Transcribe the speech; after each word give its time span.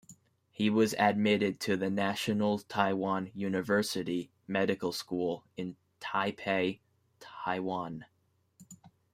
He 0.49 0.71
was 0.71 0.95
admitted 0.97 1.59
to 1.59 1.77
the 1.77 1.91
National 1.91 2.57
Taiwan 2.57 3.29
University 3.35 4.31
Medical 4.47 4.91
School 4.93 5.43
in 5.55 5.75
Taipei, 5.99 6.79
Taiwan. 7.19 8.05